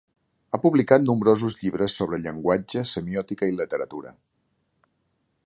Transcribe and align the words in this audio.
Ha 0.53 0.59
publicat 0.61 1.03
nombrosos 1.09 1.57
llibres 1.59 1.99
sobre 2.01 2.19
llenguatge, 2.23 2.85
semiòtica 2.93 3.51
i 3.53 3.57
literatura. 3.61 4.17